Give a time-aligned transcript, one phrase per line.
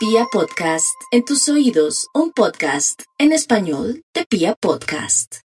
[0.00, 5.40] Pia Podcast, en tus oídos, un podcast en español de Pia Podcast.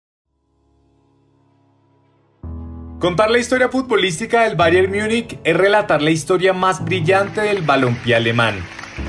[3.00, 8.16] Contar la historia futbolística del Bayern Múnich es relatar la historia más brillante del balompié
[8.16, 8.56] alemán.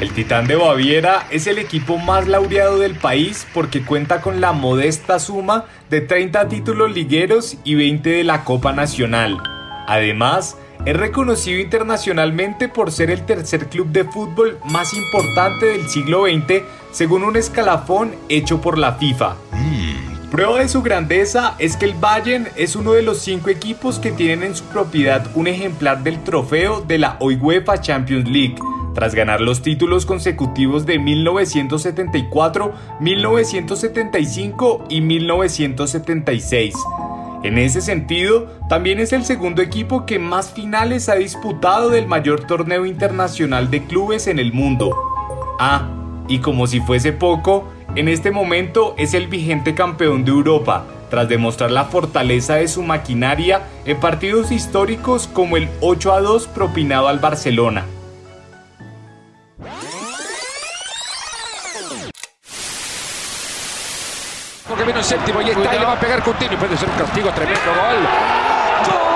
[0.00, 4.52] El Titán de Baviera es el equipo más laureado del país porque cuenta con la
[4.52, 9.42] modesta suma de 30 títulos ligueros y 20 de la Copa Nacional.
[9.88, 16.24] Además, es reconocido internacionalmente por ser el tercer club de fútbol más importante del siglo
[16.24, 19.36] XX según un escalafón hecho por la FIFA.
[20.30, 24.12] Prueba de su grandeza es que el Bayern es uno de los cinco equipos que
[24.12, 28.56] tienen en su propiedad un ejemplar del trofeo de la UEFA Champions League,
[28.94, 36.74] tras ganar los títulos consecutivos de 1974, 1975 y 1976.
[37.42, 42.46] En ese sentido, también es el segundo equipo que más finales ha disputado del mayor
[42.46, 44.96] torneo internacional de clubes en el mundo.
[45.58, 45.88] Ah,
[46.28, 51.28] y como si fuese poco, en este momento es el vigente campeón de Europa, tras
[51.28, 57.08] demostrar la fortaleza de su maquinaria en partidos históricos como el 8 a 2 propinado
[57.08, 57.84] al Barcelona.
[65.02, 66.58] El séptimo y está y le va a pegar continuo.
[66.58, 68.06] Puede ser un castigo tremendo gol.
[68.86, 69.12] ¡Gol!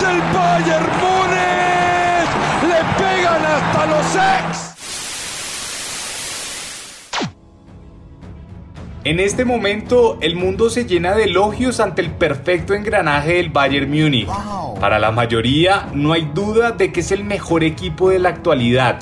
[0.00, 2.30] Del Bayern Múnich.
[2.68, 4.61] Le pegan hasta los ex.
[9.04, 13.90] En este momento, el mundo se llena de elogios ante el perfecto engranaje del Bayern
[13.90, 14.28] Múnich.
[14.78, 19.00] Para la mayoría, no hay duda de que es el mejor equipo de la actualidad.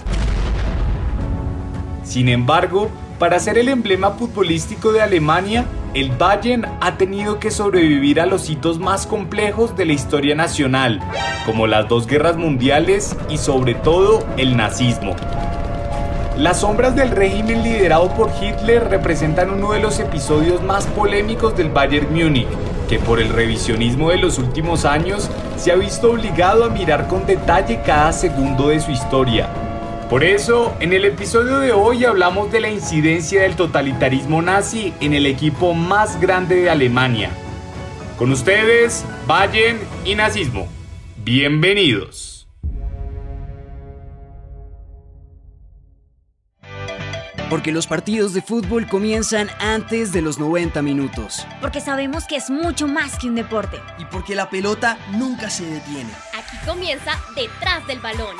[2.02, 8.22] Sin embargo, para ser el emblema futbolístico de Alemania, el Bayern ha tenido que sobrevivir
[8.22, 11.00] a los hitos más complejos de la historia nacional,
[11.44, 15.14] como las dos guerras mundiales y sobre todo el nazismo.
[16.40, 21.68] Las sombras del régimen liderado por Hitler representan uno de los episodios más polémicos del
[21.68, 22.48] Bayern Múnich,
[22.88, 27.26] que por el revisionismo de los últimos años se ha visto obligado a mirar con
[27.26, 29.50] detalle cada segundo de su historia.
[30.08, 35.12] Por eso, en el episodio de hoy hablamos de la incidencia del totalitarismo nazi en
[35.12, 37.28] el equipo más grande de Alemania.
[38.16, 40.68] Con ustedes, Bayern y nazismo.
[41.22, 42.29] Bienvenidos.
[47.50, 51.44] Porque los partidos de fútbol comienzan antes de los 90 minutos.
[51.60, 53.76] Porque sabemos que es mucho más que un deporte.
[53.98, 56.10] Y porque la pelota nunca se detiene.
[56.32, 58.36] Aquí comienza Detrás del Balón.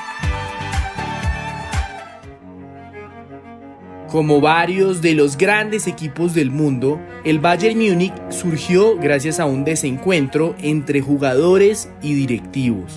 [4.09, 9.65] Como varios de los grandes equipos del mundo, el Bayern Múnich surgió gracias a un
[9.65, 12.97] desencuentro entre jugadores y directivos.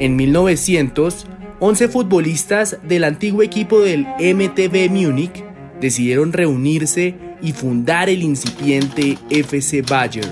[0.00, 1.26] En 1900,
[1.62, 5.44] 11 futbolistas del antiguo equipo del MTV Múnich
[5.78, 10.30] decidieron reunirse y fundar el incipiente FC Bayern.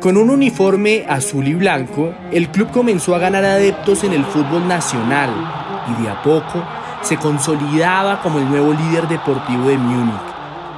[0.00, 4.66] Con un uniforme azul y blanco, el club comenzó a ganar adeptos en el fútbol
[4.66, 5.30] nacional
[5.90, 6.64] y de a poco
[7.02, 10.35] se consolidaba como el nuevo líder deportivo de Múnich.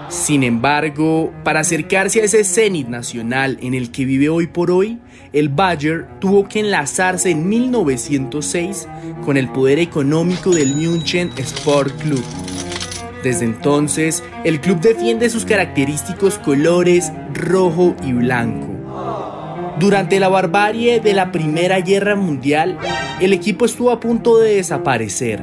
[0.09, 4.99] Sin embargo, para acercarse a ese cenit nacional en el que vive hoy por hoy,
[5.35, 8.89] el Bayern tuvo que enlazarse en 1906
[9.25, 12.25] con el poder económico del München Sport Club.
[13.23, 18.67] Desde entonces, el club defiende sus característicos colores rojo y blanco.
[19.79, 22.79] Durante la barbarie de la Primera Guerra Mundial,
[23.21, 25.43] el equipo estuvo a punto de desaparecer.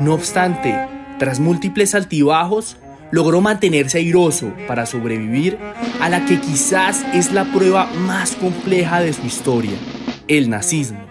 [0.00, 0.74] No obstante,
[1.18, 2.76] tras múltiples altibajos,
[3.10, 5.58] logró mantenerse airoso para sobrevivir
[6.00, 9.76] a la que quizás es la prueba más compleja de su historia,
[10.28, 11.08] el nazismo.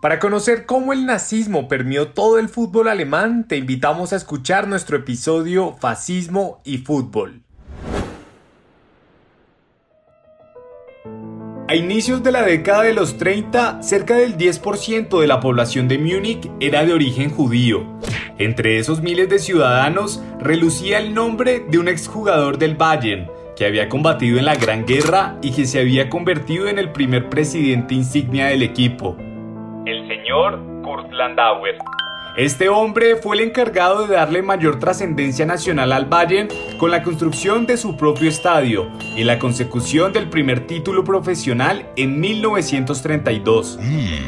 [0.00, 4.96] Para conocer cómo el nazismo permeó todo el fútbol alemán, te invitamos a escuchar nuestro
[4.96, 7.42] episodio Fascismo y Fútbol.
[11.70, 15.98] A inicios de la década de los 30, cerca del 10% de la población de
[15.98, 17.86] Múnich era de origen judío.
[18.38, 23.88] Entre esos miles de ciudadanos relucía el nombre de un exjugador del Bayern, que había
[23.88, 28.46] combatido en la Gran Guerra y que se había convertido en el primer presidente insignia
[28.46, 29.16] del equipo,
[29.86, 31.78] el señor Kurt Landauer.
[32.36, 36.48] Este hombre fue el encargado de darle mayor trascendencia nacional al Bayern
[36.78, 42.20] con la construcción de su propio estadio y la consecución del primer título profesional en
[42.20, 43.80] 1932.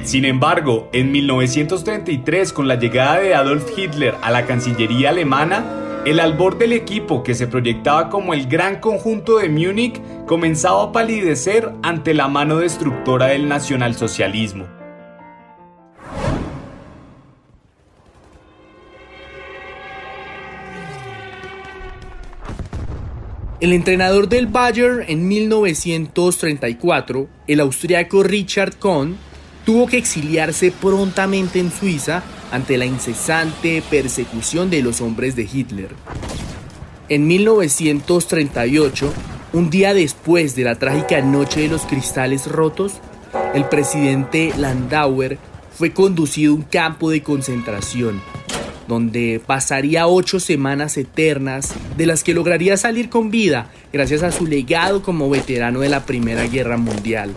[0.02, 5.64] Sin embargo, en 1933, con la llegada de Adolf Hitler a la Cancillería alemana,
[6.04, 10.93] El albor del equipo, que se proyectaba como el gran conjunto de Múnich, comenzaba a
[10.93, 14.81] palidecer ante la mano destructora del nacionalsocialismo.
[23.62, 29.17] El entrenador del Bayern en 1934, el austriaco Richard Kohn,
[29.64, 35.91] tuvo que exiliarse prontamente en Suiza ante la incesante persecución de los hombres de Hitler.
[37.09, 39.12] En 1938,
[39.53, 42.94] un día después de la trágica Noche de los Cristales Rotos,
[43.55, 45.38] el presidente Landauer
[45.70, 48.20] fue conducido a un campo de concentración
[48.88, 54.46] donde pasaría ocho semanas eternas, de las que lograría salir con vida gracias a su
[54.46, 57.34] legado como veterano de la Primera Guerra Mundial.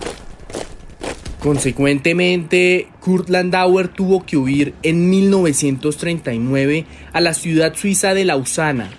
[1.39, 8.89] Consecuentemente, Kurt Landauer tuvo que huir en 1939 a la ciudad suiza de Lausana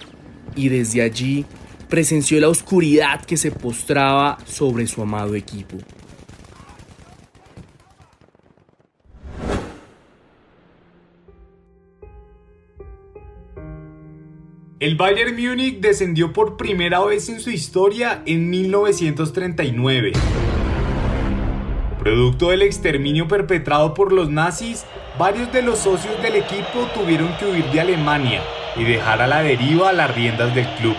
[0.54, 1.44] y desde allí
[1.88, 5.78] presenció la oscuridad que se postraba sobre su amado equipo.
[14.78, 20.12] El Bayern Múnich descendió por primera vez en su historia en 1939.
[21.98, 24.84] Producto del exterminio perpetrado por los nazis,
[25.18, 28.42] varios de los socios del equipo tuvieron que huir de Alemania
[28.76, 30.96] y dejar a la deriva las riendas del club.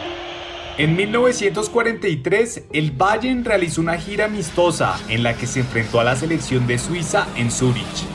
[0.79, 6.15] En 1943, el Bayern realizó una gira amistosa en la que se enfrentó a la
[6.15, 8.07] selección de Suiza en Zurich.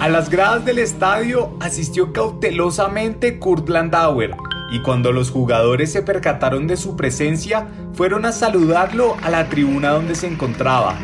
[0.00, 4.34] A las gradas del estadio asistió cautelosamente Kurt Landauer,
[4.70, 9.90] y cuando los jugadores se percataron de su presencia, fueron a saludarlo a la tribuna
[9.90, 10.96] donde se encontraba.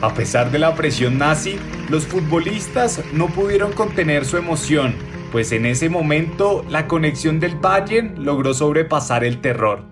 [0.00, 4.94] A pesar de la presión nazi, los futbolistas no pudieron contener su emoción,
[5.30, 9.84] pues en ese momento la conexión del Bayern logró sobrepasar el terror.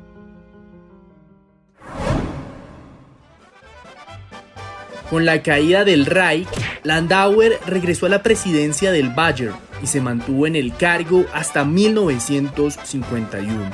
[5.10, 6.48] Con la caída del Reich,
[6.84, 13.70] Landauer regresó a la presidencia del Bayern y se mantuvo en el cargo hasta 1951.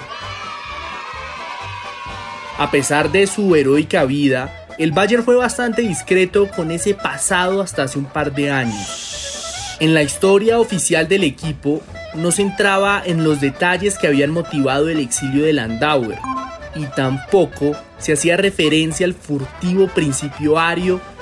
[2.58, 7.82] A pesar de su heroica vida, el Bayern fue bastante discreto con ese pasado hasta
[7.82, 9.76] hace un par de años.
[9.80, 11.82] En la historia oficial del equipo
[12.14, 16.18] no se entraba en los detalles que habían motivado el exilio de Landauer
[16.74, 20.58] y tampoco se hacía referencia al furtivo principio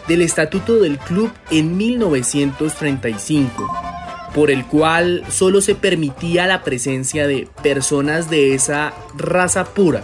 [0.06, 3.93] del estatuto del club en 1935
[4.34, 10.02] por el cual solo se permitía la presencia de personas de esa raza pura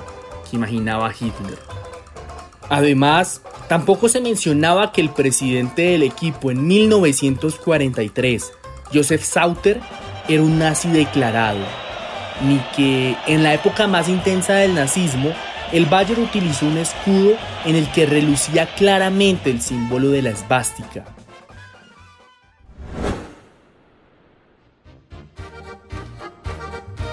[0.49, 1.59] que imaginaba Hitler.
[2.69, 8.53] Además, tampoco se mencionaba que el presidente del equipo en 1943,
[8.95, 9.81] Joseph Sauter,
[10.29, 11.59] era un nazi declarado,
[12.47, 15.33] ni que en la época más intensa del nazismo,
[15.73, 17.33] el Bayern utilizó un escudo
[17.65, 21.05] en el que relucía claramente el símbolo de la esvástica.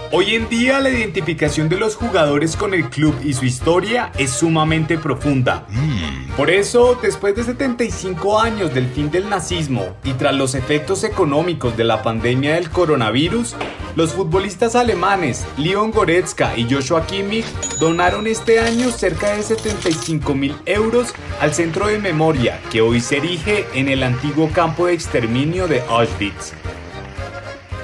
[0.09, 4.31] Hoy en día la identificación de los jugadores con el club y su historia es
[4.31, 5.67] sumamente profunda.
[6.37, 11.75] Por eso, después de 75 años del fin del nazismo y tras los efectos económicos
[11.75, 13.55] de la pandemia del coronavirus,
[13.97, 17.45] los futbolistas alemanes Leon Goretzka y Joshua Kimmich
[17.79, 23.17] donaron este año cerca de 75 mil euros al centro de memoria que hoy se
[23.17, 26.53] erige en el antiguo campo de exterminio de Auschwitz.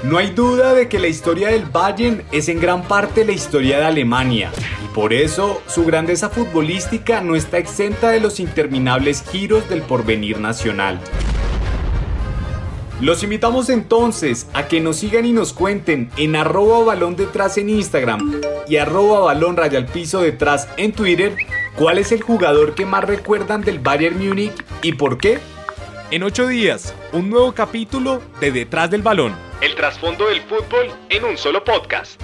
[0.04, 3.78] No hay duda de que la historia del Bayern es en gran parte la historia
[3.78, 4.50] de Alemania,
[4.84, 10.40] y por eso su grandeza futbolística no está exenta de los interminables giros del porvenir
[10.40, 11.00] nacional.
[13.00, 17.70] Los invitamos entonces a que nos sigan y nos cuenten en arroba balón detrás en
[17.70, 21.34] Instagram y arroba balón detrás en Twitter
[21.76, 25.38] cuál es el jugador que más recuerdan del Bayern Múnich y por qué.
[26.10, 29.53] En ocho días, un nuevo capítulo de Detrás del Balón.
[29.64, 32.20] El trasfondo del fútbol en un solo podcast.